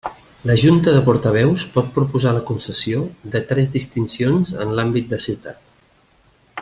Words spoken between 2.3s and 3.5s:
la concessió de